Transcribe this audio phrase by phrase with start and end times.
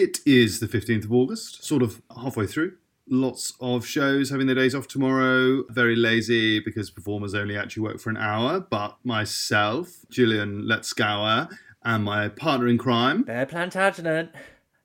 [0.00, 2.74] It is the 15th of August, sort of halfway through.
[3.08, 5.64] Lots of shows having their days off tomorrow.
[5.70, 8.60] Very lazy because performers only actually work for an hour.
[8.60, 13.24] But myself, Julian Letzgower, and my partner in crime.
[13.24, 14.30] Bear Plantagenet.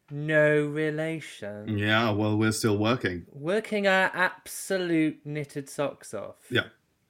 [0.09, 1.77] No relation.
[1.77, 3.27] Yeah, well, we're still working.
[3.31, 6.37] Working our absolute knitted socks off.
[6.49, 6.65] Yeah,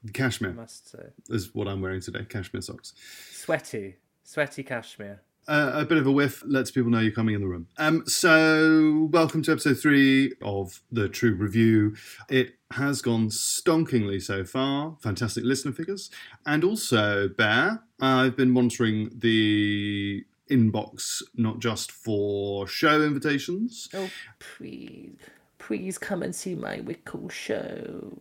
[0.05, 1.05] I cashmere must say.
[1.29, 2.25] is what I'm wearing today.
[2.27, 2.95] Cashmere socks.
[3.31, 3.95] Sweaty.
[4.25, 5.21] Sweaty cashmere.
[5.47, 7.67] Uh, a bit of a whiff lets people know you're coming in the room.
[7.77, 11.95] Um, so, welcome to episode three of the True Review.
[12.29, 14.95] It has gone stonkingly so far.
[15.01, 16.09] Fantastic listener figures.
[16.45, 23.89] And also, Bear, I've been monitoring the inbox not just for show invitations.
[23.93, 25.17] Oh, please.
[25.57, 28.13] Please come and see my Wickle show.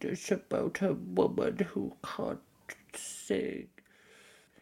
[0.00, 2.40] It's about a woman who can't
[2.94, 3.68] sing.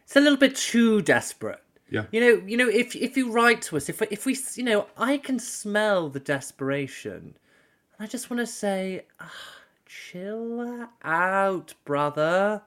[0.03, 1.61] It's a little bit too desperate.
[1.89, 2.05] Yeah.
[2.11, 4.87] You know, you know, if if you write to us, if if we, you know,
[4.97, 7.37] I can smell the desperation.
[7.97, 9.31] and I just want to say, ah,
[9.85, 12.63] chill out, brother.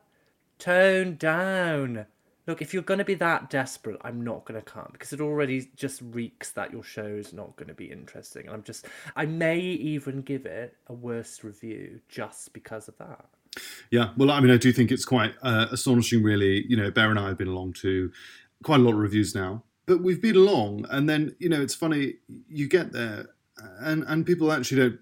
[0.59, 2.07] Tone down.
[2.47, 5.21] Look, if you're going to be that desperate, I'm not going to come because it
[5.21, 8.47] already just reeks that your show's not going to be interesting.
[8.47, 13.27] And I'm just, I may even give it a worse review just because of that.
[13.91, 16.65] Yeah, well, I mean, I do think it's quite uh, astonishing, really.
[16.69, 18.11] You know, Bear and I have been along to
[18.63, 21.75] quite a lot of reviews now, but we've been along, and then you know, it's
[21.75, 22.15] funny.
[22.49, 23.27] You get there,
[23.81, 25.01] and and people actually don't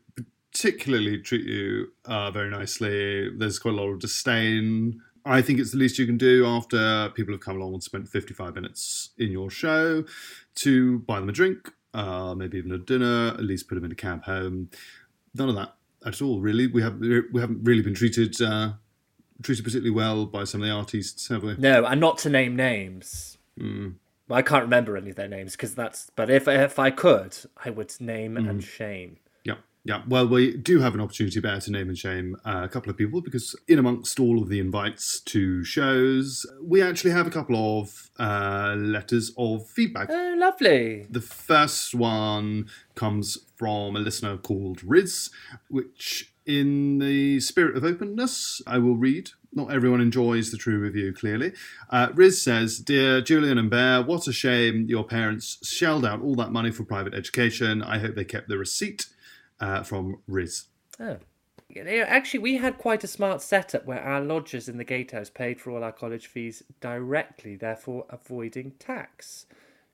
[0.53, 3.31] particularly treat you uh, very nicely.
[3.31, 5.00] There's quite a lot of disdain.
[5.25, 8.09] I think it's the least you can do after people have come along and spent
[8.09, 10.05] 55 minutes in your show
[10.56, 13.93] to buy them a drink, uh, maybe even a dinner, at least put them in
[13.93, 14.70] a cab home.
[15.34, 16.67] None of that at all, really.
[16.67, 18.72] We haven't we haven't really been treated uh,
[19.43, 21.56] treated particularly well by some of the artists, have we?
[21.56, 23.38] No, and not to name names.
[23.59, 23.95] Mm.
[24.31, 26.11] I can't remember any of their names because that's.
[26.14, 28.48] But if if I could, I would name Mm.
[28.50, 29.17] and shame.
[29.45, 30.03] Yeah, yeah.
[30.06, 32.97] Well, we do have an opportunity bear to name and shame uh, a couple of
[32.98, 37.81] people because in amongst all of the invites to shows, we actually have a couple
[37.81, 40.09] of uh, letters of feedback.
[40.11, 41.06] Oh, lovely.
[41.09, 45.31] The first one comes from a listener called Riz,
[45.69, 49.31] which, in the spirit of openness, I will read.
[49.53, 51.53] Not everyone enjoys the true review, clearly.
[51.91, 56.34] Uh, Riz says, Dear Julian and Bear, what a shame your parents shelled out all
[56.36, 57.82] that money for private education.
[57.82, 59.06] I hope they kept the receipt
[59.60, 60.64] uh, from Riz.
[61.00, 61.19] Oh.
[61.76, 65.70] Actually, we had quite a smart setup where our lodgers in the gatehouse paid for
[65.70, 69.47] all our college fees directly, therefore avoiding tax.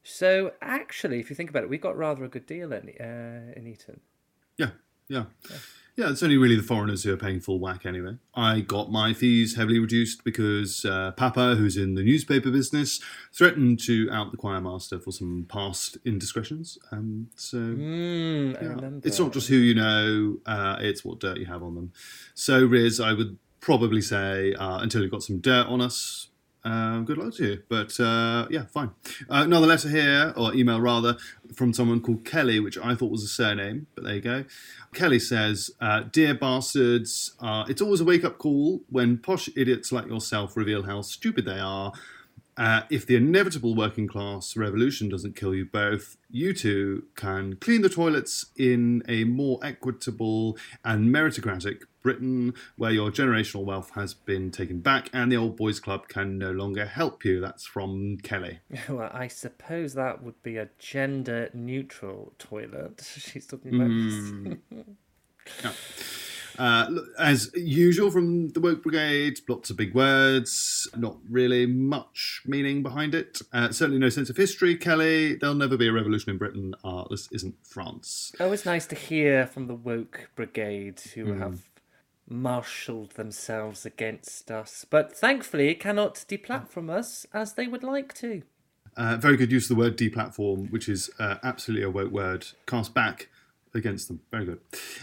[0.03, 3.53] So, actually, if you think about it, we got rather a good deal in, uh,
[3.57, 4.01] in Eton.
[4.57, 4.71] Yeah,
[5.09, 5.25] yeah.
[5.51, 5.57] Yeah,
[5.97, 8.17] it's only really the foreigners who are paying full whack anyway.
[8.35, 13.01] I got my fees heavily reduced because uh, Papa, who's in the newspaper business,
[13.33, 16.79] threatened to out the choir master for some past indiscretions.
[16.91, 18.91] Um, so Mm, yeah.
[19.05, 21.93] it's not just who you know, uh, it's what dirt you have on them.
[22.35, 26.29] So, Riz, I would probably say uh, until you've got some dirt on us,
[26.65, 27.63] uh, good luck to you.
[27.69, 28.91] But uh, yeah, fine.
[29.29, 31.17] Uh, another letter here, or email rather,
[31.55, 34.45] from someone called Kelly, which I thought was a surname, but there you go.
[34.95, 39.93] Kelly says, uh, Dear bastards, uh, it's always a wake up call when posh idiots
[39.93, 41.93] like yourself reveal how stupid they are.
[42.57, 47.83] Uh, if the inevitable working class revolution doesn't kill you both, you two can clean
[47.83, 51.81] the toilets in a more equitable and meritocratic
[52.15, 56.39] Britain where your generational wealth has been taken back and the old boys club can
[56.39, 57.41] no longer help you.
[57.41, 58.61] That's from Kelly.
[58.89, 63.03] Well, I suppose that would be a gender neutral toilet.
[63.19, 64.57] She's talking about.
[65.63, 65.73] Yeah.
[66.59, 66.89] Uh,
[67.19, 73.15] as usual from the Woke Brigade, lots of big words, not really much meaning behind
[73.15, 73.41] it.
[73.53, 75.35] Uh, certainly no sense of history, Kelly.
[75.35, 76.75] There'll never be a revolution in Britain.
[76.85, 78.33] Uh, this isn't France.
[78.41, 81.39] Oh, it's nice to hear from the woke brigade who Mm.
[81.41, 81.63] have
[82.29, 88.43] marshalled themselves against us, but thankfully cannot deplatform us as they would like to.
[88.97, 92.47] Uh, very good use of the word deplatform, which is uh, absolutely a woke word.
[92.67, 93.29] Cast back
[93.75, 94.21] against them.
[94.31, 94.61] Very good.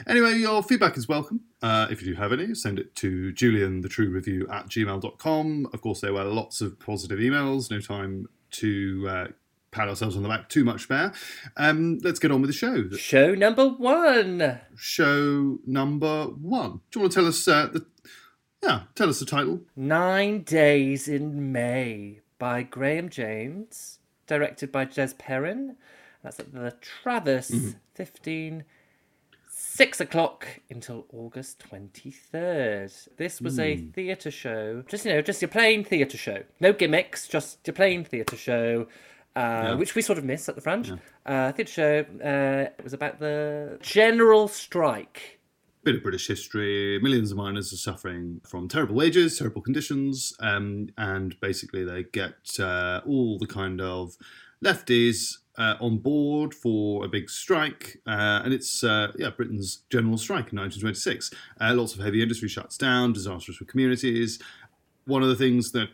[0.07, 1.41] Anyway, your feedback is welcome.
[1.61, 5.67] Uh, if you do have any, send it to julianthetruereview at gmail.com.
[5.73, 7.69] Of course, there were lots of positive emails.
[7.69, 9.27] No time to uh,
[9.71, 11.13] pat ourselves on the back too much there.
[11.57, 12.89] Um, let's get on with the show.
[12.91, 14.59] Show number one.
[14.75, 16.81] Show number one.
[16.91, 17.85] Do you want to tell us uh, the...
[18.61, 19.61] Yeah, tell us the title.
[19.75, 25.77] Nine Days in May by Graham James, directed by Jez Perrin.
[26.21, 28.63] That's at the Traverse, 15,
[29.49, 33.07] 6 o'clock until August 23rd.
[33.17, 34.83] This was a theatre show.
[34.87, 36.43] Just, you know, just your plain theatre show.
[36.59, 38.87] No gimmicks, just your plain theatre show.
[39.35, 40.91] Uh, which we sort of missed at the front.
[40.91, 40.95] Uh,
[41.25, 45.39] I think the show uh, it was about the general strike.
[45.83, 46.99] bit of British history.
[47.01, 52.59] Millions of miners are suffering from terrible wages, terrible conditions, um, and basically they get
[52.59, 54.17] uh, all the kind of
[54.63, 60.17] lefties uh, on board for a big strike, uh, and it's uh, yeah Britain's general
[60.17, 61.31] strike in 1926.
[61.59, 64.39] Uh, lots of heavy industry shuts down, disastrous for communities.
[65.05, 65.89] One of the things that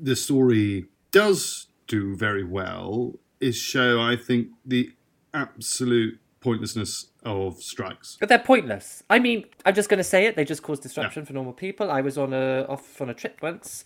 [0.00, 4.92] the story does do very well is show, I think, the
[5.32, 8.16] absolute pointlessness of strikes.
[8.20, 9.02] But they're pointless.
[9.08, 10.36] I mean, I'm just going to say it.
[10.36, 11.90] They just cause disruption for normal people.
[11.90, 13.84] I was on a off on a trip once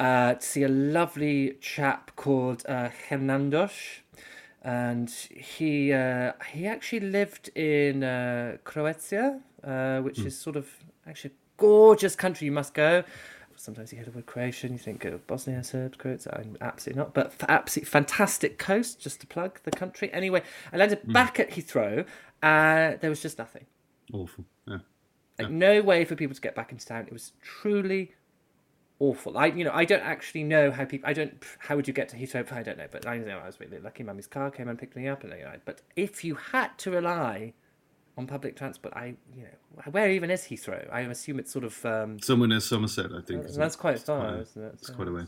[0.00, 4.00] uh, to see a lovely chap called uh, Hernandos,
[4.62, 10.68] and he uh, he actually lived in uh, Croatia, uh, which is sort of
[11.06, 12.46] actually a gorgeous country.
[12.46, 13.04] You must go.
[13.60, 16.26] Sometimes you hear the word Croatian, you think of Bosnia, Serbs, Croats.
[16.32, 18.98] I'm absolutely not, but absolutely fantastic coast.
[18.98, 20.10] Just to plug the country.
[20.14, 20.42] Anyway,
[20.72, 22.06] I landed back at Heathrow.
[22.42, 23.66] Uh, there was just nothing.
[24.14, 24.46] Awful.
[24.66, 24.78] Yeah.
[25.38, 27.06] Like no way for people to get back into town.
[27.06, 28.12] It was truly
[28.98, 29.36] awful.
[29.36, 31.08] I you know I don't actually know how people.
[31.08, 31.44] I don't.
[31.58, 32.50] How would you get to Heathrow?
[32.52, 32.88] I don't know.
[32.90, 34.02] But I know I was really lucky.
[34.02, 36.90] Mummy's car came and picked me up, and you know, but if you had to
[36.90, 37.52] rely
[38.20, 40.92] on public transport, I you know where even is Heathrow?
[40.92, 41.84] I assume it's sort of.
[41.84, 43.46] Um, Somewhere near Somerset, I think.
[43.48, 43.78] that's it?
[43.78, 44.72] quite far, quite- isn't it?
[44.74, 45.24] It's quite a way.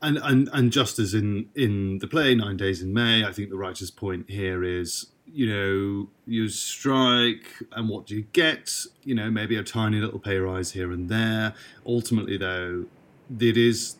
[0.00, 3.50] And, and and just as in in the play Nine Days in May, I think
[3.50, 8.72] the writer's point here is you know you strike and what do you get?
[9.04, 11.52] You know maybe a tiny little pay rise here and there.
[11.84, 12.86] Ultimately, though,
[13.40, 13.96] it is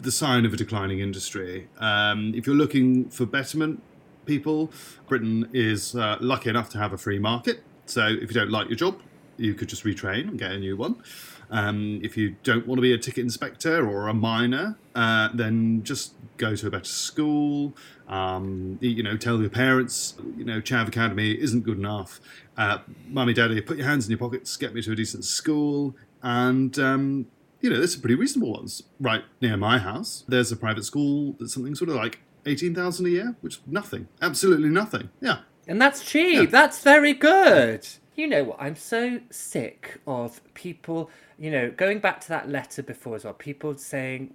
[0.00, 1.68] the sign of a declining industry.
[1.78, 3.82] Um, if you're looking for betterment,
[4.26, 4.70] people,
[5.08, 7.62] Britain is uh, lucky enough to have a free market.
[7.86, 9.00] So if you don't like your job,
[9.36, 11.02] you could just retrain and get a new one.
[11.50, 15.82] Um, if you don't want to be a ticket inspector or a miner, uh, then
[15.82, 17.74] just go to a better school.
[18.08, 22.20] Um, you know, tell your parents, you know, Chav Academy isn't good enough.
[22.56, 22.78] Uh,
[23.08, 26.78] Mummy, Daddy, put your hands in your pockets, get me to a decent school, and
[26.78, 27.26] um,
[27.60, 30.24] you know, there's some pretty reasonable ones right near my house.
[30.28, 33.60] There's a private school that's something sort of like eighteen thousand a year, which is
[33.66, 35.10] nothing, absolutely nothing.
[35.20, 36.50] Yeah, And that's cheap.
[36.50, 37.86] That's very good.
[38.14, 38.58] You know what?
[38.60, 41.08] I'm so sick of people,
[41.38, 44.34] you know, going back to that letter before as well, people saying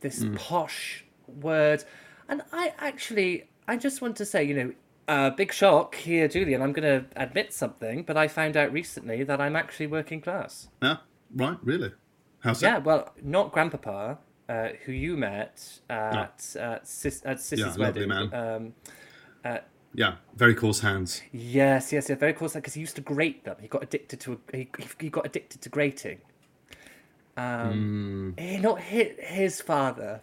[0.00, 1.04] this posh
[1.40, 1.84] word.
[2.28, 4.72] And I actually, I just want to say, you know,
[5.08, 6.60] uh, big shock here, Julian.
[6.60, 10.68] I'm going to admit something, but I found out recently that I'm actually working class.
[10.82, 10.98] yeah,
[11.34, 11.92] right, really.
[12.40, 12.66] How's that?
[12.66, 18.12] Yeah, well, not Grandpapa, uh, who you met at, uh, sis, at Sissy's Yeah, wedding.
[18.12, 18.74] Um,
[19.94, 21.22] Yeah, very coarse hands.
[21.32, 22.48] Yes, yes, yeah, very cool.
[22.48, 23.56] Because he used to grate them.
[23.60, 24.68] He got addicted to a, he,
[25.00, 26.20] he got addicted to grating.
[27.36, 30.20] Um, eh, not his, his father,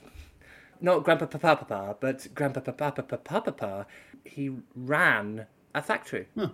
[0.82, 3.88] not Grandpa Papa Papa, but Grandpa Papa Papa Papa.
[4.24, 6.28] He ran a factory.
[6.38, 6.50] Huh.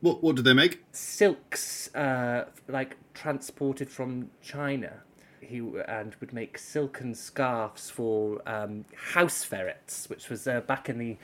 [0.00, 0.84] What what did they make?
[0.92, 5.02] Silks, uh, like transported from China.
[5.40, 10.98] He and would make silken scarves for um, house ferrets, which was uh, back in
[10.98, 11.16] the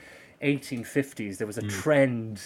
[0.42, 1.38] 1850s.
[1.38, 2.42] There was a trend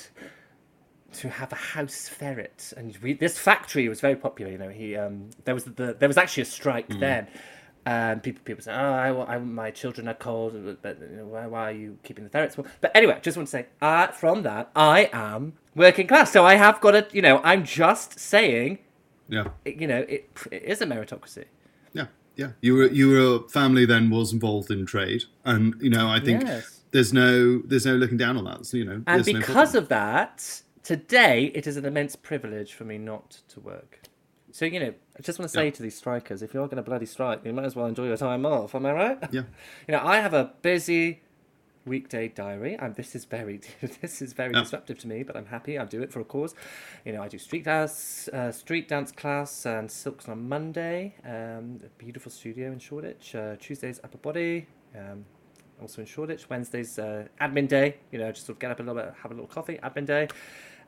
[1.15, 4.51] to have a house ferret, and we, this factory was very popular.
[4.53, 7.27] You know, he um, there was the there was actually a strike then.
[7.89, 11.47] And people, people say, "Oh, I, I, my children are cold, but you know, why,
[11.47, 14.43] why are you keeping the ferrets warm?" But anyway, just want to say, uh, from
[14.43, 18.81] that, I am working class, so I have got a, you know, I'm just saying,
[19.29, 21.45] Yeah, you know, it, it is a meritocracy.
[21.97, 22.51] Yeah, yeah.
[22.61, 26.43] You were you were family then was involved in trade, and you know I think
[26.43, 26.81] Yes.
[26.93, 28.67] there's no there's no looking down on that.
[28.67, 32.75] So, you know, And there's no because of that, today it is an immense privilege
[32.75, 34.01] for me not to work.
[34.53, 35.71] So, you know, I just want to say Yeah.
[35.73, 38.17] to these strikers, if you're going to bloody strike, you might as well enjoy your
[38.17, 38.75] time off.
[38.75, 39.19] Am I right?
[39.33, 39.43] yeah,
[39.89, 41.23] You know, I have a busy
[41.87, 43.61] weekday diary, and this is very,
[44.03, 44.61] this is very Yeah.
[44.61, 45.23] disruptive to me.
[45.23, 45.79] But I'm happy.
[45.79, 46.55] I do it for a cause.
[47.05, 51.15] You know, I do street dance, uh, street dance class, and silks on Monday.
[51.25, 53.35] Um, beautiful studio in Shoreditch.
[53.35, 54.67] Uh, Tuesdays upper body.
[54.95, 55.25] Um,
[55.81, 56.49] also in Shoreditch.
[56.51, 57.97] Wednesdays uh, admin day.
[58.11, 59.79] You know, just sort of get up a little bit, have a little coffee.
[59.83, 60.29] Admin day.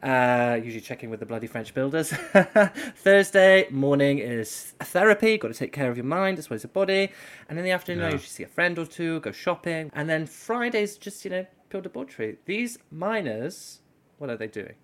[0.03, 2.13] Uh, usually checking with the bloody French builders.
[2.97, 5.37] Thursday morning is therapy.
[5.39, 7.11] Got to take care of your mind as well as your body.
[7.49, 9.91] And in the afternoon, I usually see a friend or two, go shopping.
[9.95, 12.39] And then Fridays, just you know, pure debauchery.
[12.45, 13.81] These miners,
[14.19, 14.75] what are they doing?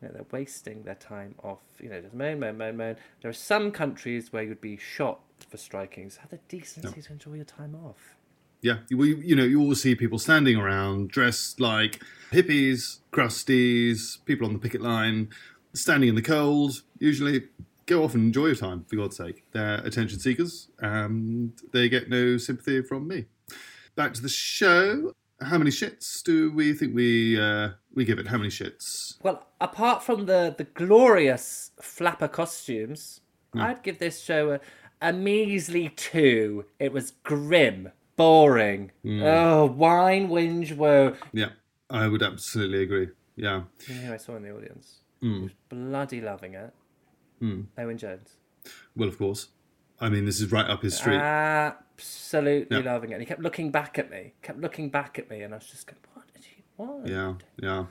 [0.00, 1.62] You know, they're wasting their time off.
[1.80, 2.96] You know, just moan, moan, moan, moan.
[3.22, 6.10] There are some countries where you'd be shot for striking.
[6.10, 8.16] So have the decency to enjoy your time off.
[8.64, 8.78] Yeah.
[8.88, 12.02] You, you know, you always see people standing around dressed like
[12.32, 15.28] hippies, crusties, people on the picket line,
[15.74, 16.82] standing in the cold.
[16.98, 17.44] Usually,
[17.84, 19.44] go off and enjoy your time for God's sake.
[19.52, 23.26] They're attention seekers, and they get no sympathy from me.
[23.96, 25.12] back to the show.
[25.40, 28.28] How many shits do we think we uh, we give it?
[28.28, 29.16] How many shits?
[29.22, 33.20] Well, apart from the the glorious flapper costumes,
[33.54, 34.60] I'd give this show a,
[35.02, 36.64] a measly two.
[36.78, 38.90] It was grim, boring.
[39.02, 39.22] Hmm.
[39.22, 41.16] Oh, wine, whinge, woe.
[41.32, 41.50] Yeah,
[41.90, 43.08] I would absolutely agree.
[43.36, 45.00] Yeah, You know who I saw in the audience?
[45.20, 45.42] Hmm.
[45.44, 46.72] Was bloody loving it.
[47.40, 47.62] Hmm.
[47.78, 48.36] Owen Jones.
[48.96, 49.48] well, of course.
[50.00, 51.16] I mean, this is right up his street.
[51.18, 52.92] Absolutely Yeah.
[52.92, 53.14] loving it.
[53.14, 55.66] And he kept looking back at me, kept looking back at me, and I was
[55.66, 57.06] just going, what did he want?
[57.06, 57.86] yeah, yeah.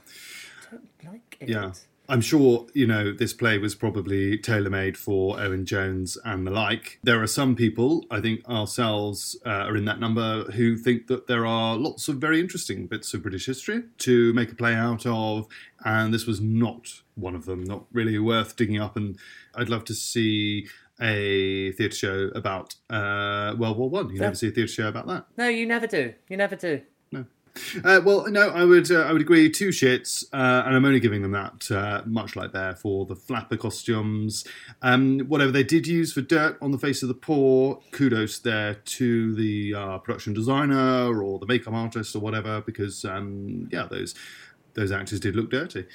[0.68, 1.50] I don't like it.
[1.50, 1.72] Yeah.
[2.10, 6.51] I'm sure, you know, this play was probably tailor made for Owen Jones and the
[6.51, 7.00] like.
[7.03, 11.27] There are some people, I think ourselves uh, are in that number, who think that
[11.27, 15.05] there are lots of very interesting bits of British history to make a play out
[15.05, 15.48] of,
[15.86, 18.98] and this was not one of them, not really worth digging up.
[18.98, 19.17] And
[19.55, 20.67] I'd love to see
[21.00, 24.10] a theatre show about uh, World War One.
[24.10, 25.25] You never see a theatre show about that.
[25.38, 26.13] No, you never do.
[26.29, 26.81] You never do.
[27.83, 29.50] Uh, well, no, I would uh, I would agree.
[29.50, 33.15] Two shits, uh, and I'm only giving them that uh, much like there for the
[33.15, 34.45] flapper costumes.
[34.81, 38.75] Um, whatever they did use for dirt on the face of the poor, kudos there
[38.75, 44.15] to the uh, production designer or the makeup artist or whatever, because um, yeah, those
[44.75, 45.86] those actors did look dirty.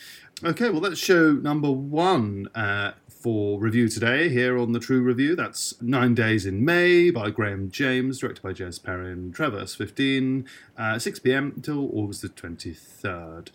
[0.45, 5.35] Okay, well that's show number one uh, for review today here on the True Review.
[5.35, 10.47] That's Nine Days in May by Graham James, directed by Jez Perrin, Traverse 15,
[10.77, 13.49] uh, 6 pm until August the 23rd.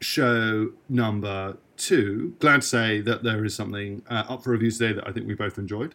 [0.00, 2.34] Show number two.
[2.40, 5.28] Glad to say that there is something uh, up for review today that I think
[5.28, 5.94] we both enjoyed.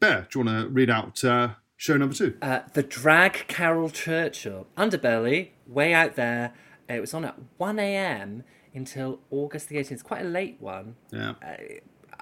[0.00, 2.36] Bear, do you want to read out uh, show number two?
[2.40, 4.66] Uh, the Drag Caryl Churchill.
[4.78, 6.54] Underbelly, way out there.
[6.88, 8.44] It was on at 1 a.m.
[8.74, 9.92] until August the 18th.
[9.92, 10.96] It's quite a late one.
[11.10, 11.34] Yeah.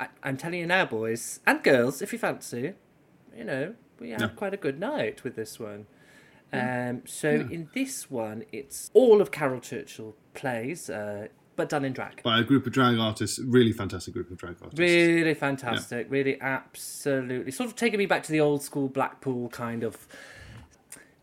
[0.00, 2.72] I, I'm telling you now, boys and girls, if you fancy,
[3.36, 4.28] you know, we had Yeah.
[4.28, 5.86] quite a good night with this one.
[6.52, 11.92] Um, so in this one, it's all of Caryl Churchill plays, uh, but done in
[11.92, 12.22] drag.
[12.24, 14.78] By a group of drag artists, really fantastic group of drag artists.
[14.80, 17.52] Really fantastic, really absolutely.
[17.52, 20.08] Sort of taking me back to the old school Blackpool kind of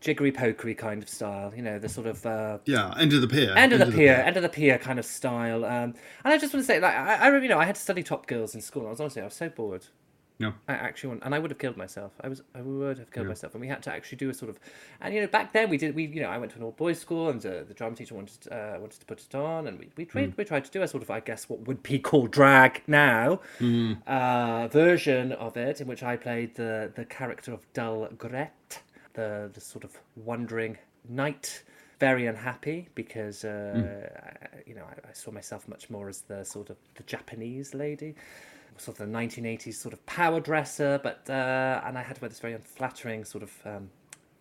[0.00, 3.28] jiggery pokery kind of style, you know, the sort of uh, Yeah, end of the
[3.28, 3.52] pier.
[3.56, 5.64] end of the pier, end of the pier kind of style.
[5.64, 7.80] Um, and I just want to say, like, I, I, you know, I had to
[7.80, 8.86] study Top Girls in school.
[8.86, 9.86] I was honestly, I was so bored.
[10.40, 12.12] No, I actually want, and I would have killed myself.
[12.20, 14.50] I was, I would have killed myself, and we had to actually do a sort
[14.50, 14.60] of,
[15.00, 16.70] and you know, back then we did, we, you know, I went to an all
[16.70, 19.80] boys school, and uh, the drama teacher wanted, uh, wanted to put it on, and
[19.80, 21.98] we, we tried, we tried to do a sort of, I guess, what would be
[21.98, 23.40] called drag now,
[24.06, 28.82] uh, version of it, in which I played the the character of Dull Gret,
[29.18, 31.64] the the sort of wandering knight
[31.98, 34.08] very unhappy because uh,
[34.44, 37.74] I, you know I, I saw myself much more as the sort of the Japanese
[37.74, 38.14] lady,
[38.76, 42.28] sort of the 1980s sort of power dresser, but uh, and I had to wear
[42.28, 43.90] this very unflattering sort of um,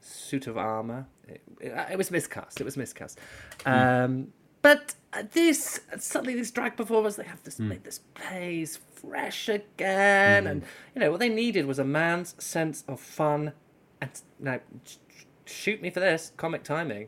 [0.02, 1.08] suit of armor.
[1.28, 2.62] It, it, it was miscast.
[2.62, 3.20] It was miscast.
[3.66, 4.94] Um, but
[5.32, 11.00] this suddenly these drag performers they have this make this plays fresh again, and you
[11.02, 13.54] know what they needed was a man's sense of fun
[14.02, 17.08] and now sh- sh- shoot me for this comic timing,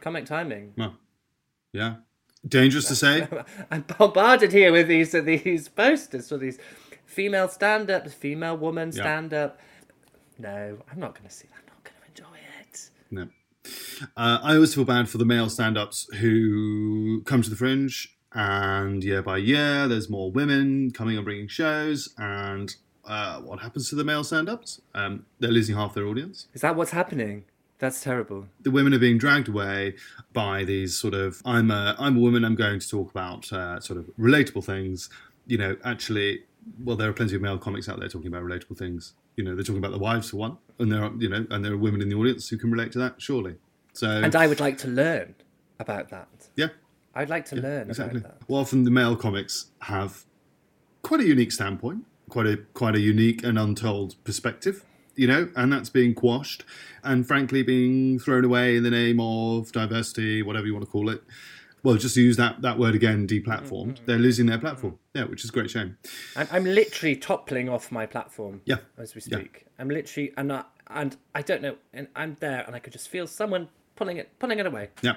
[0.00, 0.72] comic timing.
[0.76, 0.96] Well,
[1.72, 1.96] yeah.
[2.46, 3.26] Dangerous to say.
[3.70, 6.58] I'm bombarded here with these these posters for these
[7.06, 9.58] female stand up, female woman stand up.
[10.38, 11.46] No, I'm not going to see.
[11.48, 11.58] That.
[11.60, 12.90] I'm not going to enjoy it.
[13.10, 13.28] No.
[14.16, 18.14] Uh, I always feel bad for the male stand ups who come to the fringe,
[18.32, 22.12] and year by year, there's more women coming and bringing shows.
[22.18, 22.74] And
[23.06, 24.80] uh, what happens to the male stand ups?
[24.94, 26.48] Um, they're losing half their audience.
[26.54, 27.44] Is that what's happening?
[27.78, 28.46] That's terrible.
[28.62, 29.96] The women are being dragged away
[30.32, 33.80] by these sort of I'm a, I'm a woman, I'm going to talk about uh,
[33.80, 35.10] sort of relatable things.
[35.46, 36.44] You know, actually,
[36.82, 39.14] well, there are plenty of male comics out there talking about relatable things.
[39.36, 41.64] You know, they're talking about the wives for one, and there are you know, and
[41.64, 43.56] there are women in the audience who can relate to that, surely.
[43.92, 45.34] So And I would like to learn
[45.78, 46.28] about that.
[46.56, 46.68] yeah,
[47.14, 48.20] I'd like to learn exactly.
[48.20, 48.48] about that.
[48.48, 50.24] Well, often the male comics have
[51.02, 55.72] quite a unique standpoint, quite a quite a unique and untold perspective, you know, and
[55.72, 56.64] that's being quashed
[57.02, 61.08] and frankly being thrown away in the name of diversity, whatever you want to call
[61.10, 61.22] it.
[61.82, 63.94] Well, just to use that that word again, deplatformed.
[63.96, 64.06] Mm-hmm.
[64.06, 64.66] They're losing their mm-hmm.
[64.66, 64.98] platform.
[65.14, 65.98] Yeah, which is a great shame.
[66.34, 68.62] I'm, I'm literally toppling off my platform.
[68.64, 68.76] Yeah.
[68.96, 69.38] As we Yeah.
[69.38, 72.92] speak, I'm literally and I, and I don't know, and I'm there, and I could
[72.92, 75.16] just feel someone pulling it, pulling it away, Yeah,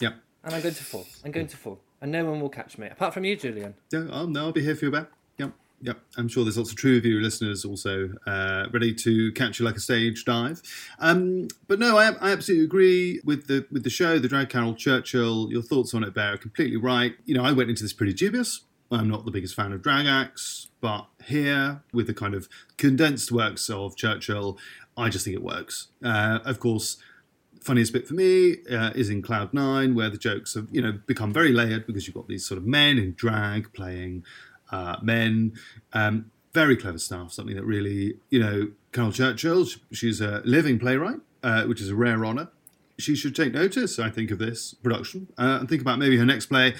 [0.00, 0.12] yeah,
[0.44, 1.06] and I'm going to fall.
[1.24, 3.74] I'm going to fall, and no one will catch me apart from you, Julian.
[3.92, 4.06] yeah.
[4.10, 5.08] Oh, no, I'll be here for you, back.
[5.38, 5.98] Yep, yep.
[6.16, 9.76] I'm sure there's lots of true review listeners also uh, ready to catch you like
[9.76, 10.62] a stage dive.
[10.98, 14.74] Um, but no, I, I absolutely agree with the with the show, the drag Caryl
[14.74, 15.48] Churchill.
[15.50, 17.14] Your thoughts on it, Bear, are completely right.
[17.24, 18.62] You know, I went into this pretty dubious.
[18.90, 23.30] I'm not the biggest fan of drag acts, but here with the kind of condensed
[23.30, 24.58] works of Churchill,
[24.96, 25.88] I just think it works.
[26.02, 26.96] Uh, of course,
[27.60, 30.98] funniest bit for me uh, is in Cloud Nine, where the jokes have you know
[31.06, 34.24] become very layered because you've got these sort of men in drag playing
[34.70, 35.52] uh, men.
[35.92, 37.32] Um, very clever stuff.
[37.32, 39.66] Something that really you know, Caryl Churchill.
[39.92, 42.48] She's a living playwright, uh, which is a rare honour.
[42.98, 46.24] She should take notice, I think, of this production uh, and think about maybe her
[46.26, 46.74] next play,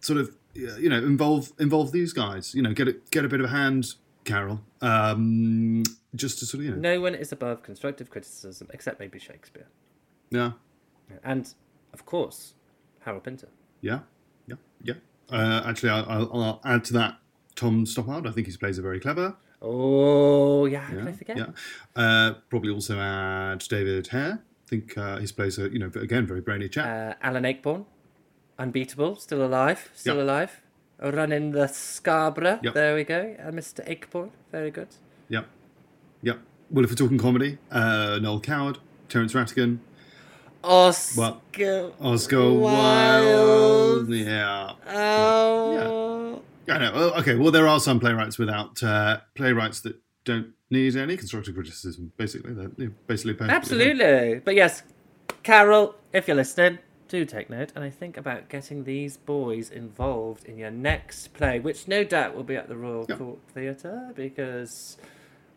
[0.00, 2.54] sort of you know involve involve these guys.
[2.54, 3.94] You know, get a, get a bit of a hand
[4.24, 5.82] Caryl, um,
[6.14, 6.76] just to sort of you know.
[6.76, 9.68] No one is above constructive criticism except maybe Shakespeare,
[10.30, 10.52] Yeah,
[11.24, 11.52] and
[11.94, 12.54] of course
[13.00, 13.48] Harold Pinter.
[13.80, 14.00] yeah,
[14.46, 14.94] yeah, yeah.
[15.30, 17.16] Uh, actually, I'll, I'll, I'll add to that
[17.54, 18.26] Tom Stoppard.
[18.26, 19.36] I think his plays are very clever.
[19.60, 21.36] Oh yeah, Yeah, I forget?
[21.36, 21.46] yeah.
[21.94, 24.40] Uh, probably also add David Hare.
[24.42, 26.86] I think uh, his plays are you know again very brainy chap.
[26.86, 27.84] Uh, Alan Ayckbourn,
[28.58, 30.22] unbeatable, still alive, still Yep.
[30.24, 30.62] alive.
[31.00, 32.60] Running the Scarborough.
[32.62, 32.74] Yep.
[32.74, 33.36] There we go.
[33.38, 33.84] Uh, Mr.
[33.88, 34.88] Ayckbourn, very good.
[35.28, 35.46] Yep,
[36.22, 36.38] yep.
[36.70, 38.78] Well, if we're talking comedy, uh, Noel Coward,
[39.08, 39.78] Terence Rattigan,
[40.64, 41.20] Oscar.
[41.58, 44.08] well, Oscar Wilde.
[44.08, 44.14] Wilde.
[44.14, 46.42] Yeah, Oh.
[46.68, 46.92] I know.
[47.18, 52.12] Okay, well, there are some playwrights without uh, playwrights that don't need any constructive criticism.
[52.16, 53.50] Basically, they're basically fine.
[53.50, 54.40] Absolutely.
[54.44, 54.82] But yes,
[55.42, 56.78] Caryl, if you're listening,
[57.08, 57.72] do take note.
[57.74, 62.34] And I think about getting these boys involved in your next play, which no doubt
[62.36, 63.16] will be at the Royal Yeah.
[63.16, 64.96] Court Theatre, because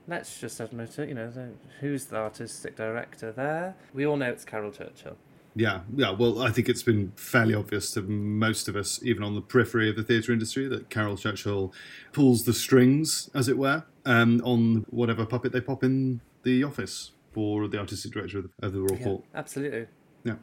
[0.08, 1.32] let's just admit it, you know,
[1.80, 3.76] who's the artistic director there?
[3.94, 5.18] We all know it's Caryl Churchill.
[5.56, 6.12] Yeah, yeah.
[6.12, 9.90] Well, I think it's been fairly obvious to most of us, even on the periphery
[9.90, 11.74] of the theatre industry, that Caryl Churchill
[12.12, 17.12] pulls the strings, as it were, um, on whatever puppet they pop in the office
[17.32, 19.24] for the artistic director of the, of the Royal Court.
[19.34, 19.88] Absolutely.
[20.26, 20.36] Yeah.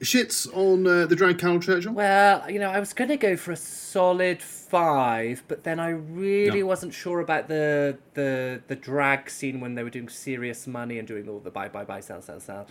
[0.00, 1.92] Shits on uh, the drag Caryl Churchill.
[1.92, 5.90] Well, you know, I was going to go for a solid five, but then I
[5.90, 6.64] really Yeah.
[6.64, 11.06] wasn't sure about the the the drag scene when they were doing serious money and
[11.08, 12.66] doing all the buy buy buy sell sell sell.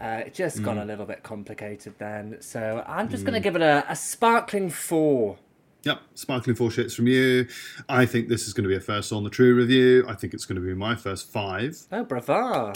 [0.00, 0.86] Uh, it just got a Mm.
[0.86, 5.38] little bit complicated then, so I'm just going to give it a, a sparkling four.
[5.84, 7.46] Yep, sparkling four shits from you.
[7.88, 10.04] I think this is going to be a first on the True review.
[10.08, 11.76] I think it's going to be my first five.
[11.90, 12.74] Oh, brava!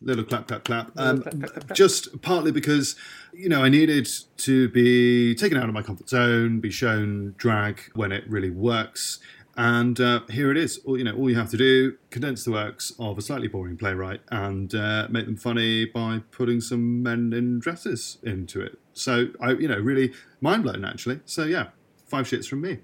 [0.00, 1.76] little clap clap clap um, clap, clap, clap.
[1.76, 2.94] just partly because
[3.32, 7.80] you know i needed to be taken out of my comfort zone be shown drag
[7.94, 9.18] when it really works
[9.56, 12.50] and uh, here it is all you know all you have to do condense the
[12.50, 17.32] works of a slightly boring playwright and uh, make them funny by putting some men
[17.32, 21.68] in dresses into it so i you know really mind blown actually so yeah
[22.06, 22.78] five shits from me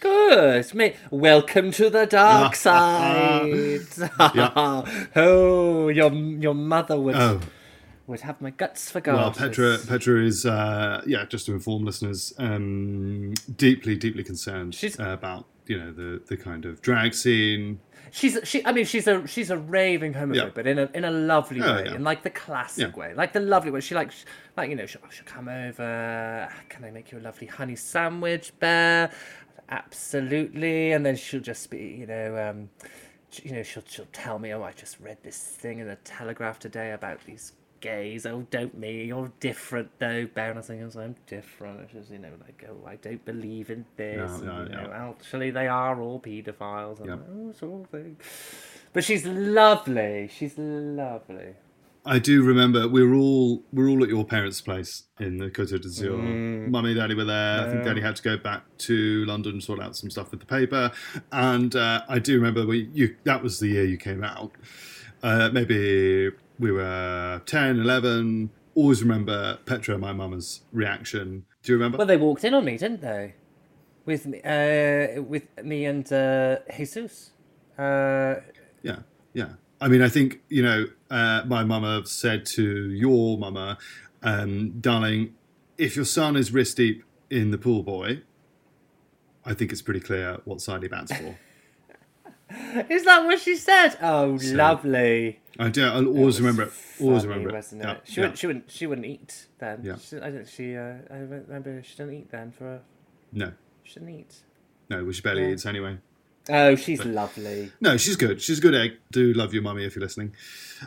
[0.00, 0.94] Good, me.
[1.12, 3.86] Welcome to the dark side.
[5.14, 7.40] oh, your your mother would oh
[8.08, 9.38] would have my guts for Well, garters.
[9.40, 15.46] Petra, Petra is, uh, yeah, just to inform listeners, um, deeply, deeply concerned uh, about
[15.66, 17.80] you know the the kind of drag scene.
[18.10, 18.64] She's she.
[18.66, 20.50] I mean, she's a she's a raving homophobe, Yeah.
[20.54, 21.94] but in a in a lovely Oh, way, yeah.
[21.94, 23.00] in like the classic Yeah.
[23.00, 23.80] way, like the lovely way.
[23.80, 24.24] She like sh-
[24.56, 26.48] like you know she'll, she'll come over.
[26.68, 29.10] Can I make you a lovely honey sandwich, Bear?
[29.68, 32.50] Absolutely, and then she'll just be you know.
[32.50, 32.68] Um,
[33.42, 36.58] you know, she'll she'll tell me, oh, I just read this thing in the Telegraph
[36.58, 38.24] today about these gays.
[38.24, 40.50] Oh, don't me, you're different though, Bear.
[40.50, 41.80] And I was thinking, "Oh, I'm different.
[41.82, 44.16] It's just, you know, like, oh, I don't believe in this.
[44.16, 45.08] Yeah, and, yeah, you know, yeah.
[45.10, 46.98] actually, they are all paedophiles.
[47.00, 47.14] And Yeah.
[47.16, 48.16] like, oh, sort of thing.
[48.94, 50.30] But she's lovely.
[50.34, 51.54] She's lovely.
[52.04, 55.50] I do remember we were all we were all at your parents' place in the
[55.50, 56.18] Côte d'Azur.
[56.18, 56.68] Mm.
[56.68, 57.60] Mummy and Daddy were there.
[57.60, 60.40] I think Daddy had to go back to London and sort out some stuff with
[60.40, 60.90] the paper.
[61.30, 64.50] And uh, I do remember we you that was the year you came out.
[65.22, 68.50] Uh, maybe we were 10, 11.
[68.74, 71.44] Always remember Petra, my mama's reaction.
[71.62, 71.98] Do you remember?
[71.98, 73.34] Well, they walked in on me, didn't they?
[74.04, 77.32] With me, uh, with me and uh, Jesus.
[77.78, 78.36] Uh,
[78.82, 79.00] Yeah,
[79.32, 79.50] yeah.
[79.80, 83.78] I mean, I think you know, uh, my mama said to your mama,
[84.22, 85.34] um, "Darling,
[85.78, 88.22] if your son is wrist deep in the pool boy,
[89.44, 91.38] I think it's pretty clear what side he bats for."
[92.88, 93.96] is that what she said?
[94.02, 95.40] Oh, lovely.
[95.58, 95.84] I do.
[95.84, 96.72] I'll always remember it.
[97.00, 97.66] Always Funny, remember it.
[97.74, 98.00] Yeah, it?
[98.04, 98.20] She yeah.
[98.22, 98.38] wouldn't.
[98.38, 98.70] She wouldn't.
[98.70, 99.80] She wouldn't eat then.
[99.82, 99.96] Yeah.
[99.96, 100.48] She, I don't.
[100.48, 100.76] She.
[100.76, 102.74] Uh, I remember she didn't eat then for.
[102.74, 102.80] A,
[103.32, 103.52] No,
[103.84, 104.34] she didn't eat.
[104.88, 105.52] no, well, she barely Yeah.
[105.52, 105.98] eats anyway.
[106.48, 107.70] Oh, she's lovely.
[107.80, 108.42] No, she's good.
[108.42, 108.92] She's a good egg.
[109.12, 110.34] Do love your mummy if you're listening.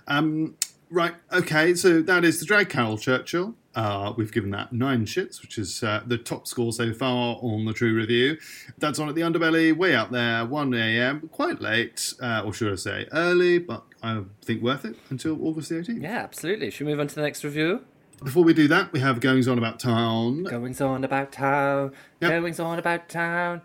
[0.07, 0.55] Um,
[0.95, 1.13] right.
[1.31, 1.75] Okay.
[1.75, 3.55] So that is the drag Caryl Churchill.
[3.75, 7.65] Uh, we've given that nine shits, which is uh, the top score so far on
[7.65, 8.37] the True Review.
[8.77, 11.29] That's on at the Underbelly, way out there, 1 a.m.
[11.33, 15.69] Quite late, uh, or should I say early, but I think worth it until August
[15.69, 16.01] the 18th.
[16.01, 16.71] Yeah, absolutely.
[16.71, 17.83] Should we move on to the next review?
[18.23, 20.43] Before we do that, we have goings on about town.
[20.43, 21.91] Goings on about town.
[22.21, 22.31] Yep.
[22.31, 23.61] Goings on about town.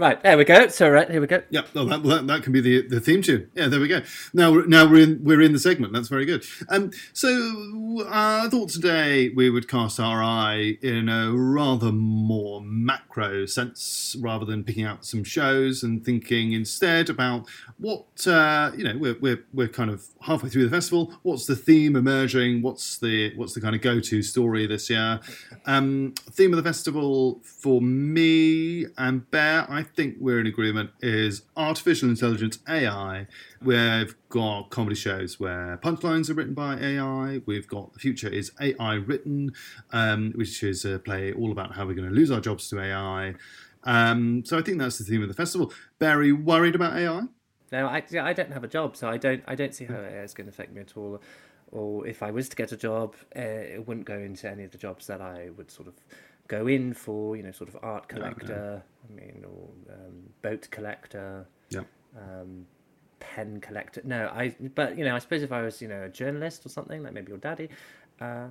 [0.00, 0.66] Right, there we go.
[0.68, 1.42] So, right, here we go.
[1.50, 3.50] Yeah, oh, that, that that can be the the theme tune.
[3.54, 4.00] Yeah, there we go.
[4.32, 5.92] Now now we're in we're in the segment.
[5.92, 6.42] That's very good.
[6.70, 7.28] Um, so
[8.06, 14.16] uh, I thought today we would cast our eye in a rather more macro sense,
[14.18, 18.96] rather than picking out some shows and thinking instead about what uh, you know.
[18.96, 21.12] We're we're we're kind of halfway through the festival.
[21.24, 22.62] What's the theme emerging?
[22.62, 25.20] What's the what's the kind of go to story this year?
[25.66, 31.42] Um, theme of the festival for me and Bear, I think we're in agreement, is
[31.56, 33.26] artificial intelligence AI.
[33.62, 37.40] We've got comedy shows where punchlines are written by AI.
[37.46, 39.52] We've got the future is AI written,
[39.92, 42.80] um, which is a play all about how we're going to lose our jobs to
[42.80, 43.34] AI.
[43.84, 45.72] Um, so I think that's the theme of the festival.
[45.98, 47.22] Barry, worried about AI?
[47.72, 50.22] No, I, I don't have a job, so I don't I don't see how AI
[50.22, 51.20] is going to affect me at all.
[51.72, 54.72] Or if I was to get a job, uh, it wouldn't go into any of
[54.72, 55.94] the jobs that I would sort of
[56.50, 57.36] go in for.
[57.36, 58.82] You know, sort of art collector.
[59.08, 61.46] I mean, or um, boat collector.
[61.70, 61.82] Yeah.
[62.16, 62.66] Um,
[63.20, 64.02] pen collector.
[64.04, 64.54] No, I.
[64.74, 67.12] But you know, I suppose if I was you know a journalist or something like
[67.12, 67.68] maybe your daddy.
[68.20, 68.48] Uh,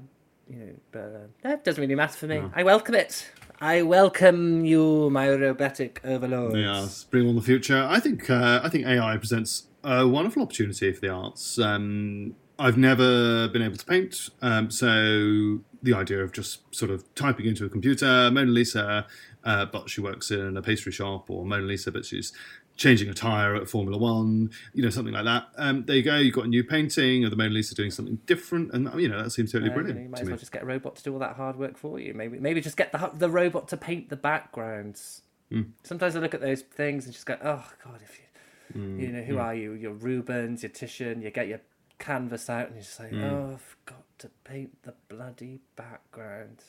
[0.49, 2.41] you know, but uh, that doesn't really matter for me.
[2.55, 3.29] I welcome it.
[3.61, 6.55] I welcome you, my robotic overlords.
[6.55, 7.85] Yes, bring on the future.
[7.87, 11.59] I think uh, I think AI presents a wonderful opportunity for the arts.
[11.59, 17.03] Um, I've never been able to paint, um, so the idea of just sort of
[17.15, 19.07] typing into a computer, Mona Lisa,
[19.43, 22.33] uh, but she works in a pastry shop, or Mona Lisa, but she's
[22.75, 25.47] changing a tire at Formula One, you know, something like that.
[25.57, 26.15] Um, there you go.
[26.17, 29.21] You've got a new painting of the Mona Lisa doing something different, and you know
[29.23, 30.31] that seems totally Uh, you, know, brilliant you might as me.
[30.31, 32.13] well just get a robot to do all that hard work for you.
[32.13, 35.21] Maybe maybe just get the the robot to paint the backgrounds.
[35.49, 35.61] Hmm.
[35.83, 38.25] Sometimes I look at those things and just go, oh god, if you
[38.73, 39.73] Hmm, you know who are you?
[39.73, 41.23] You're Rubens, you're Titian.
[41.23, 41.59] You get your
[41.99, 43.23] canvas out and you just say, Hmm.
[43.23, 46.63] oh, I've got to paint the bloody background.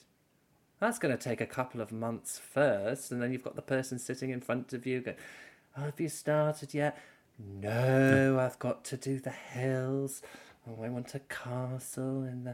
[0.81, 3.99] That's going to take a couple of months first, and then you've got the person
[3.99, 5.17] sitting in front of you going,
[5.77, 6.99] oh, have you started yet?
[7.39, 10.23] No, I've got to do the hills.
[10.69, 12.51] Oh, I want a castle in the.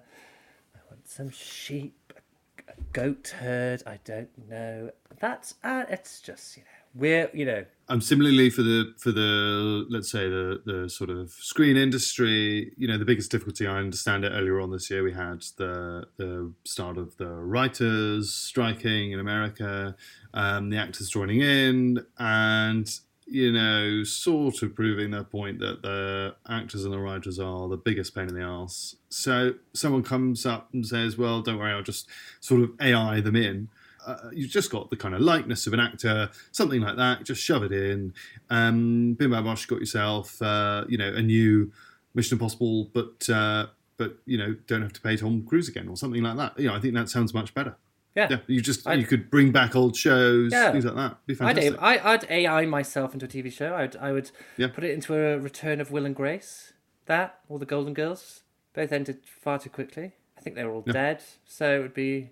[0.74, 3.82] I want some sheep, a, a goat herd.
[3.86, 4.90] I don't know.
[5.18, 9.86] That's uh, it's just you know we're you know Um, similarly for the for the
[9.88, 14.24] let's say the the sort of screen industry, you know, the biggest difficulty I understand
[14.24, 19.20] it earlier on this year we had the the start of the writers striking in
[19.20, 19.94] America,
[20.34, 22.90] um, the actors joining in, and
[23.28, 27.76] you know, sort of proving their point that the actors and the writers are the
[27.76, 28.96] biggest pain in the ass.
[29.10, 32.08] So someone comes up and says, "Well, don't worry, I'll just
[32.40, 33.68] sort of AI them in."
[34.06, 37.24] Uh, you've just got the kind of likeness of an actor, something like that.
[37.24, 38.14] Just shove it in.
[38.50, 41.72] Um, Bim Bam Bosh, got yourself, uh, you know, a new
[42.14, 43.66] Mission Impossible, but uh,
[43.96, 46.58] but you know, don't have to pay Tom Cruise again or something like that.
[46.58, 47.76] You know, I think that sounds much better.
[48.14, 48.28] yeah.
[48.30, 50.72] Yeah, you just I'd- you could bring back old shows, Yeah.
[50.72, 51.18] things like that.
[51.26, 51.82] Be I'd, fantastic.
[51.82, 53.74] I, I'd AI myself into a TV show.
[53.74, 54.68] I'd, I would Yeah.
[54.68, 56.72] put it into a Return of Will and Grace.
[57.06, 58.42] That or the Golden Girls.
[58.74, 60.12] Both ended far too quickly.
[60.36, 61.22] I think they were all dead.
[61.44, 62.30] So it would be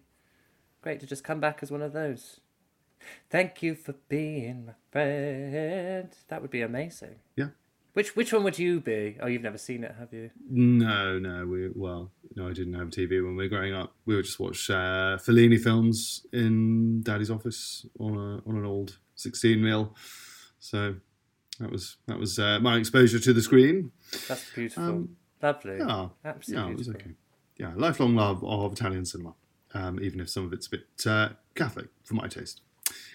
[0.85, 2.41] great to just come back as one of those.
[3.31, 6.11] Thank you for being my friend.
[6.29, 7.17] That would be amazing.
[7.37, 7.49] Yeah.
[7.95, 9.17] Which which one would you be?
[9.21, 10.31] Oh, you've never seen it, have you?
[10.51, 13.95] No, no, we well, no, I didn't have a TV when we were growing up.
[14.05, 18.99] We would just watch uh, Fellini films in Daddy's office on a on an old
[19.15, 19.95] sixteen mil.
[20.59, 20.97] So
[21.61, 23.93] that was that was uh, my exposure to the screen.
[24.29, 24.85] That's beautiful.
[24.85, 25.79] Um, Lovely.
[25.79, 27.11] Yeah, Absolutely yeah, it was beautiful.
[27.13, 27.17] okay.
[27.59, 29.35] Yeah, lifelong love of Italian cinema,
[29.75, 32.63] um, even if some of it's a bit uh, Catholic for my taste.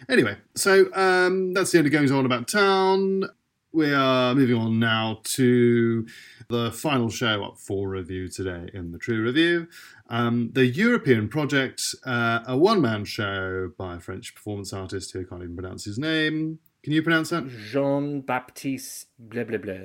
[0.08, 3.24] Anyway, so um, that's the end of goings on about town.
[3.72, 6.08] We are moving on now to
[6.50, 9.68] the final show up for review today in the True Review.
[10.10, 15.22] Um, the European Project, uh, a one man show by a French performance artist who
[15.22, 16.58] I can't even pronounce his name.
[16.82, 17.48] Can you pronounce that?
[17.48, 19.76] Jean Baptiste blah blah blah.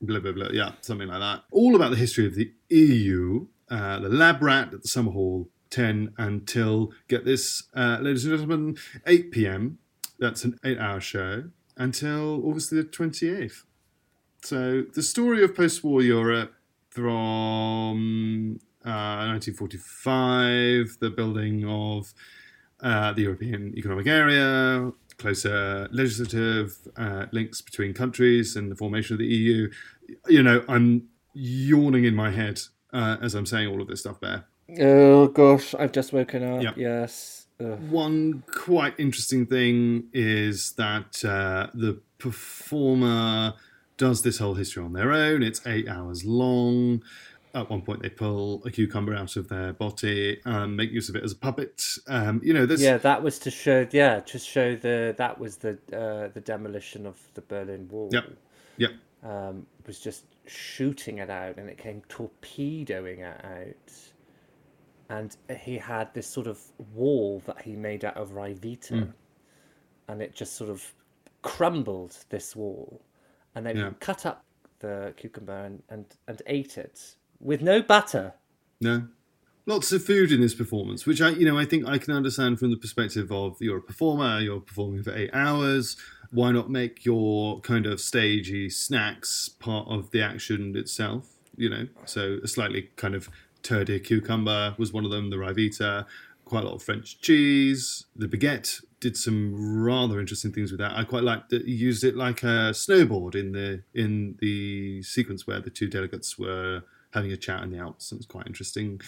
[0.00, 0.48] blah blah blah.
[0.52, 1.42] Yeah, something like that.
[1.50, 6.12] All about the history of the EU, uh, the lab rat at the Summerhall, ten
[6.18, 9.78] until get this, uh, ladies and gentlemen, eight p.m.
[10.18, 11.44] That's an eight-hour show
[11.76, 13.64] until August the twenty-eighth.
[14.42, 16.54] So the story of post-war Europe
[16.88, 22.12] from uh, 1945, the building of
[22.82, 29.18] uh, the European Economic Area, closer legislative uh, links between countries, and the formation of
[29.18, 29.70] the EU.
[30.28, 32.60] You know, I'm yawning in my head
[32.92, 34.44] uh, as I'm saying all of this stuff there.
[34.78, 36.62] Oh gosh, I've just woken up.
[36.62, 36.76] Yep.
[36.76, 37.46] Yes.
[37.60, 37.78] Ugh.
[37.90, 43.54] One quite interesting thing is that uh, the performer
[43.96, 45.42] does this whole history on their own.
[45.42, 47.02] It's eight hours long.
[47.52, 51.16] At one point they pull a cucumber out of their body and make use of
[51.16, 51.82] it as a puppet.
[52.06, 53.86] Um, you know, there's Yeah, that was to show.
[53.90, 58.08] Yeah, to show the that was the uh, the demolition of the Berlin Wall.
[58.12, 58.24] Yep.
[58.76, 58.90] Yep.
[59.24, 63.92] Um, was just shooting it out, and it came torpedoing it out.
[65.08, 66.60] And he had this sort of
[66.94, 69.12] wall that he made out of Ryvita, Mm.
[70.08, 70.94] and it just sort of
[71.42, 73.00] crumbled this wall,
[73.56, 73.88] and then Yeah.
[73.88, 74.44] he cut up
[74.78, 78.34] the cucumber and, and, and ate it with no butter.
[78.80, 79.08] No.
[79.66, 82.58] Lots of food in this performance, which I, you know, I think I can understand
[82.58, 85.96] from the perspective of you're a performer, you're performing for eight hours.
[86.30, 91.28] Why not make your kind of stagey snacks part of the action itself?
[91.56, 93.28] You know, so a slightly kind of
[93.62, 95.30] turdy cucumber was one of them.
[95.30, 96.06] The Ryvita,
[96.44, 98.06] quite a lot of French cheese.
[98.16, 100.92] The baguette did some rather interesting things with that.
[100.96, 105.46] I quite liked that he used it like a snowboard in the in the sequence
[105.46, 108.12] where the two delegates were having a chat in the Alps.
[108.12, 109.00] It was quite interesting.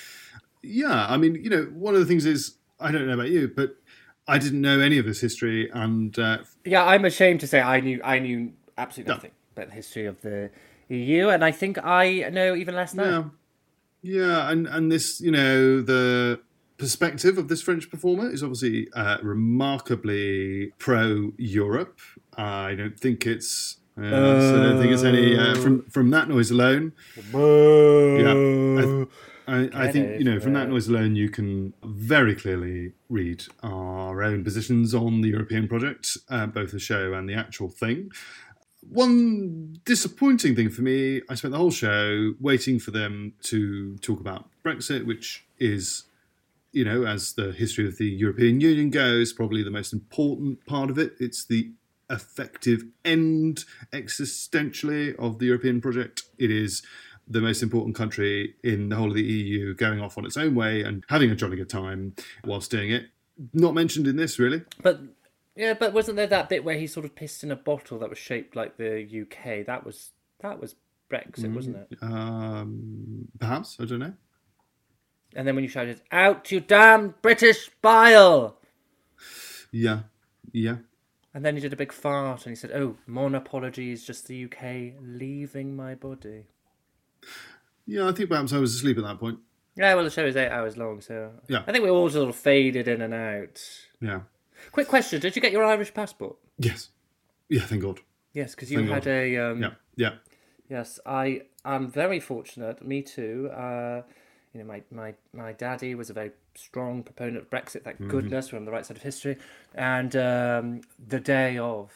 [0.62, 3.48] Yeah, I mean, you know, one of the things is I don't know about you,
[3.54, 3.76] but
[4.28, 7.80] I didn't know any of this history, and uh, Yeah, I'm ashamed to say I
[7.80, 9.14] knew I knew absolutely No.
[9.16, 10.50] nothing about the history of the
[10.88, 13.32] EU, and I think I know even less now.
[14.02, 16.40] yeah, yeah, and and this, you know, the
[16.78, 21.98] perspective of this French performer is obviously uh, remarkably pro Europe.
[22.36, 23.78] I don't think it's.
[23.96, 26.92] Uh, so I don't think it's any uh, from from that noise alone.
[28.18, 29.04] Yeah,
[29.46, 34.22] I, I think you know from that noise alone, you can very clearly read our
[34.22, 38.10] own positions on the European project, uh, both the show and the actual thing.
[38.88, 44.20] One disappointing thing for me, I spent the whole show waiting for them to talk
[44.20, 46.04] about Brexit, which is,
[46.72, 50.90] you know, as the history of the European Union goes, probably the most important part
[50.90, 51.12] of it.
[51.20, 51.70] It's the
[52.12, 56.22] effective end existentially of the European project.
[56.38, 56.82] It is
[57.26, 60.54] the most important country in the whole of the EU going off on its own
[60.54, 63.06] way and having a jolly good time whilst doing it.
[63.54, 64.62] Not mentioned in this, really.
[64.82, 65.00] But
[65.56, 68.10] yeah, but wasn't there that bit where he sort of pissed in a bottle that
[68.10, 69.66] was shaped like the UK?
[69.66, 70.74] That was that was
[71.10, 71.98] Brexit, wasn't it?
[72.02, 74.14] Um, perhaps I don't know.
[75.34, 78.58] And then when you shouted, "Out, you damn British bile!"
[79.70, 80.00] Yeah,
[80.52, 80.76] yeah.
[81.34, 84.44] And then he did a big fart and he said, "Oh, mon apologies, just the
[84.44, 86.44] UK leaving my body."
[87.86, 89.38] Yeah, I think perhaps I was asleep at that point.
[89.74, 91.64] Yeah, well, the show is eight hours long, so Yeah.
[91.66, 93.60] I think we all sort of faded in and out.
[94.00, 94.20] Yeah.
[94.70, 96.36] Quick question: Did you get your Irish passport?
[96.58, 96.90] Yes.
[97.48, 98.00] Yeah, thank God.
[98.34, 99.10] Yes, because you Thank had God.
[99.10, 100.14] a um, Yeah, yeah.
[100.68, 102.82] Yes, I am very fortunate.
[102.84, 103.50] Me too.
[103.52, 104.02] Uh,
[104.52, 107.84] you know, my, my, my daddy was a very strong proponent of Brexit.
[107.84, 109.38] Thank goodness we're on the right side of history.
[109.74, 111.90] And um, the day of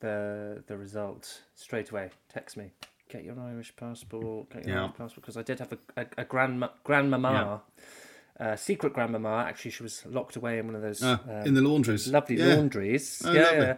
[0.00, 2.72] the the result, straight away, text me.
[3.08, 4.50] Get your Irish passport.
[4.50, 4.82] Get your Yeah.
[4.84, 7.62] Irish passport because I did have a a, a grandma grandmama,
[8.40, 9.44] uh, secret grandmama.
[9.48, 12.08] Actually, she was locked away in one of those Uh, um, in the laundries.
[12.08, 12.54] lovely yeah.
[12.54, 13.22] laundries.
[13.24, 13.60] Oh, yeah, lovely.
[13.60, 13.76] yeah.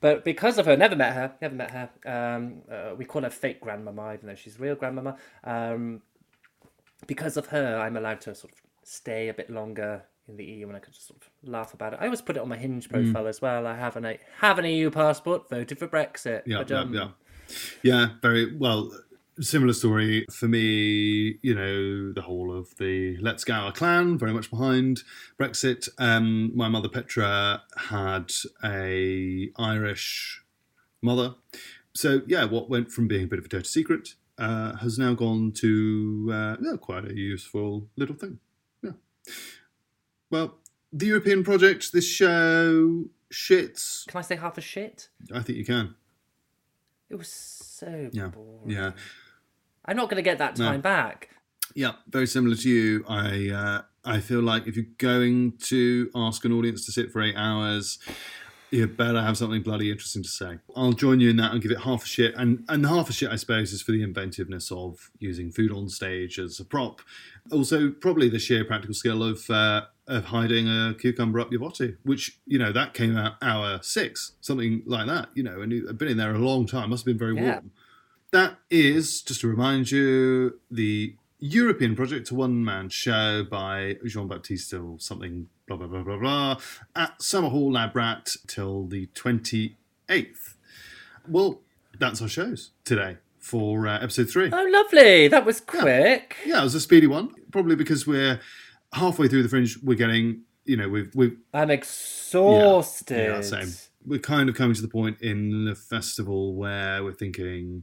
[0.00, 1.88] But because of her, never met her, never met her.
[2.04, 5.16] Um, uh, we call her fake grandmama, even though she's real grandmama.
[5.44, 6.02] Um,
[7.06, 10.68] because of her, I'm allowed to sort of stay a bit longer in the EU,
[10.68, 11.98] and I could just sort of laugh about it.
[12.00, 12.92] I always put it on my Hinge Mm.
[13.12, 13.66] profile as well.
[13.66, 16.42] I have an a have an EU passport, voted for Brexit.
[16.46, 17.08] Yeah, But, yeah, um, yeah.
[17.82, 18.90] Yeah, very well.
[19.40, 21.38] Similar story for me.
[21.42, 25.02] You know, the whole of the Let's Gower clan very much behind
[25.40, 25.88] Brexit.
[25.98, 28.30] Um, my mother Petra had
[28.62, 30.42] a Irish
[31.00, 31.34] mother,
[31.94, 35.14] so yeah, what went from being a bit of a dirty secret uh, has now
[35.14, 38.38] gone to uh, yeah, quite a useful little thing.
[38.82, 38.92] Yeah.
[40.30, 40.58] Well,
[40.92, 44.06] the European project, this show, shits.
[44.06, 45.08] Can I say half a shit?
[45.34, 45.94] I think you can.
[47.10, 48.70] It was so Yeah, boring.
[48.70, 48.92] yeah.
[49.84, 51.28] I'm not going to get that time back.
[51.74, 53.04] Yeah, very similar to you.
[53.08, 57.22] I uh, I feel like if you're going to ask an audience to sit for
[57.22, 57.98] eight hours,
[58.72, 60.58] you better have something bloody interesting to say.
[60.74, 62.34] I'll join you in that and give it half a shit.
[62.36, 65.88] And and half a shit, I suppose, is for the inventiveness of using food on
[65.88, 67.00] stage as a prop.
[67.50, 71.96] Also, probably the sheer practical skill of uh, of hiding a cucumber up your body,
[72.02, 75.28] which you know that came out hour six, something like that.
[75.34, 76.90] You know, and you've been in there a long time.
[76.90, 77.52] Must have been very Yeah.
[77.54, 77.70] warm.
[78.30, 84.28] That is, just to remind you, the European project, a one man show by Jean
[84.28, 86.60] Baptiste or something, blah, blah, blah, blah, blah,
[86.94, 90.54] at Summerhall Lab Rat till the 28th.
[91.26, 91.60] Well,
[91.98, 94.50] that's our shows today for uh, episode three.
[94.52, 95.26] Oh, lovely.
[95.26, 96.36] That was quick.
[96.46, 98.38] Yeah, it was a speedy one, probably because we're
[98.92, 99.76] halfway through the fringe.
[99.82, 103.16] We're getting, you know, we've, we've I'm exhausted.
[103.16, 103.72] yeah, same.
[104.06, 107.82] We're kind of coming to the point in the festival where we're thinking,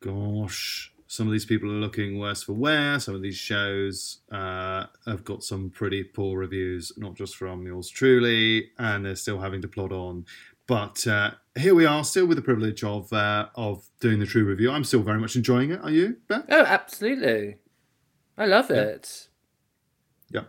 [0.00, 2.98] gosh, Some of these people are looking worse for wear.
[2.98, 7.88] Some of these shows uh, have got some pretty poor reviews, not just from yours
[7.88, 10.26] truly, and they're still having to plod on.
[10.66, 14.44] But uh, here we are, still with the privilege of uh, of doing the true
[14.44, 14.72] review.
[14.72, 15.80] I'm still very much enjoying it.
[15.80, 16.44] Are you, Beth?
[16.50, 17.58] Oh, absolutely.
[18.36, 19.28] I love it.
[20.28, 20.44] Yeah.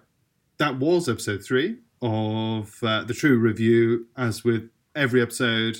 [0.58, 4.08] That was episode three of uh, the true review.
[4.18, 5.78] As with every episode,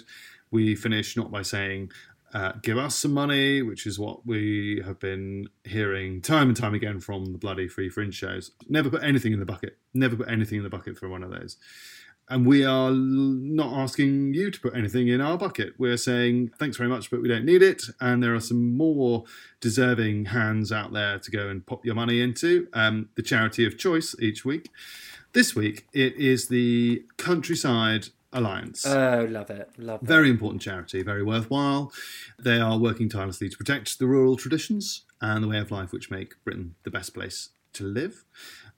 [0.52, 1.92] we finish not by saying,
[2.62, 7.00] give us some money, which is what we have been hearing time and time again
[7.00, 8.52] from the bloody free fringe shows.
[8.68, 9.78] Never put anything in the bucket.
[9.94, 11.58] Never put anything in the bucket for one of those.
[12.30, 15.76] And we are not asking you to put anything in our bucket.
[15.78, 17.84] We're saying thanks very much, but we don't need it.
[18.02, 19.24] And there are some more
[19.62, 22.68] deserving hands out there to go and pop your money into.
[22.74, 24.70] Um, the charity of choice each week.
[25.32, 28.86] This week it is the Countryside Alliance.
[28.86, 29.70] Oh, love it.
[29.78, 30.06] Love it.
[30.06, 31.92] Very important charity, very worthwhile.
[32.38, 36.12] They are working tirelessly to protect the rural traditions and the way of life which
[36.12, 38.26] make Britain the best place to live.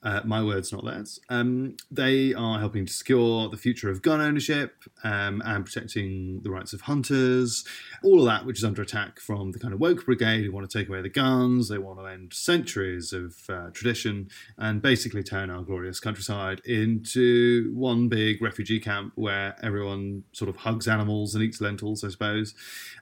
[0.02, 1.20] Uh, my words, not theirs.
[1.30, 6.50] Um, they are helping to secure the future of gun ownership um, and protecting the
[6.50, 7.66] rights of hunters.
[8.02, 10.70] All of that, which is under attack from the kind of woke brigade who want
[10.70, 11.68] to take away the guns.
[11.68, 17.74] They want to end centuries of uh, tradition and basically turn our glorious countryside into
[17.76, 22.56] one big refugee camp where everyone sort of hugs animals and eats lentils, I suppose.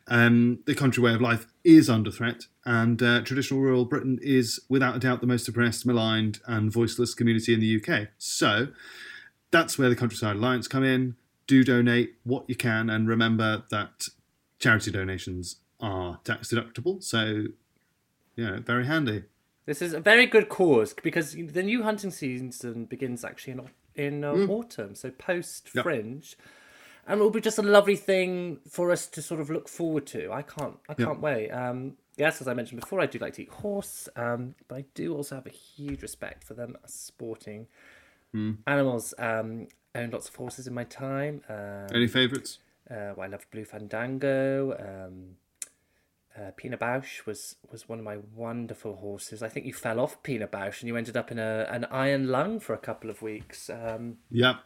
[0.08, 4.62] Um, the country way of life is under threat, and uh, traditional rural Britain is
[4.70, 8.08] without a doubt the most oppressed, maligned, and voiceless community in the UK.
[8.18, 8.70] So
[9.52, 11.18] that's where the Countryside Alliance come in.
[11.46, 14.08] Do donate what you can, and remember that
[14.60, 17.04] charity donations are tax deductible.
[17.04, 17.44] So,
[18.38, 19.24] you know, very handy.
[19.66, 24.24] This is a very good cause because the new hunting season begins actually in in
[24.24, 25.84] uh, autumn, so post Yep.
[27.08, 30.06] And it will be just a lovely thing for us to sort of look forward
[30.08, 30.32] to.
[30.32, 31.50] I can't, I can't wait.
[31.50, 34.86] Um, yes, as I mentioned before, I do like to eat horse, um, but I
[34.94, 37.68] do also have a huge respect for them as sporting
[38.68, 39.14] animals.
[39.18, 41.42] Um, owned lots of horses in my time.
[41.50, 42.60] Um, Any favourites?
[42.90, 44.74] uh, well, I loved Blue Fandango.
[44.78, 45.38] Um,
[46.38, 49.42] uh, Pina Bausch was, was one of my wonderful horses.
[49.42, 52.28] I think you fell off Pina Bausch and you ended up in a, an iron
[52.28, 53.72] lung for a couple of weeks.
[53.72, 54.58] Um, Yep.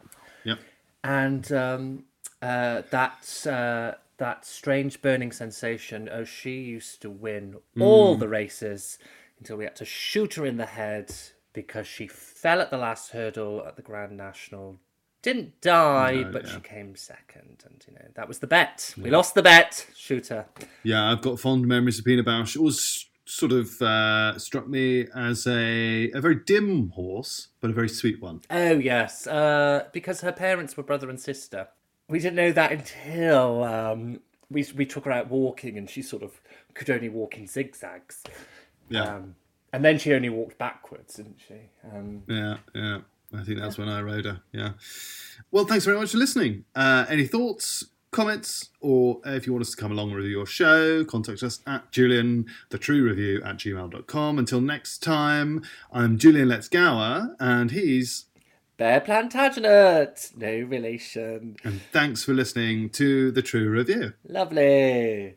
[0.43, 0.59] Yep.
[1.05, 2.03] and um,
[2.41, 6.09] uh, that uh, that strange burning sensation.
[6.11, 8.97] Oh, she used to win all the races
[9.39, 11.11] until we had to shoot her in the head
[11.53, 14.77] because she fell at the last hurdle at the Grand National.
[15.23, 16.53] Didn't die, No, but yeah.
[16.55, 18.93] she came second, and you know that was the bet.
[18.97, 19.87] We lost the bet.
[19.95, 20.45] Shooter.
[20.83, 22.55] Yeah, I've got fond memories of Pina Bausch.
[22.55, 27.73] It was sort of uh, struck me as a, a very dim horse, but a
[27.73, 28.41] very sweet one.
[28.49, 31.67] Oh yes, uh, because her parents were brother and sister.
[32.11, 34.19] We didn't know that until um,
[34.49, 36.41] we we took her out walking, and she sort of
[36.73, 38.23] could only walk in zigzags.
[38.89, 39.15] Yeah.
[39.15, 39.35] Um,
[39.73, 41.55] and then she only walked backwards, didn't she?
[41.89, 42.99] Um, Yeah, yeah.
[43.33, 44.41] I think that's when I rode her.
[44.51, 44.71] Yeah.
[45.51, 46.65] Well, thanks very much for listening.
[46.75, 50.45] Uh, any thoughts, comments, or if you want us to come along and review your
[50.45, 54.37] show, contact us at Julian, the true review at gmail.com.
[54.37, 58.25] Until next time, I'm Julian Let's Gower, and he's.
[58.81, 61.55] Bear Plantagenet, no relation.
[61.63, 64.13] And thanks for listening to the True Review.
[64.27, 65.35] Lovely.